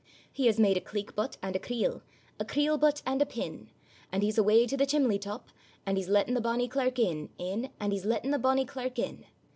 [0.33, 2.01] He has made a cleek but and a creel—
[2.39, 3.69] A creel but and a pin;
[4.11, 5.49] And he's away to the chimley top,
[5.85, 9.25] And he's letten the bonny clerk in, in; And he's letten the bonny clerk in.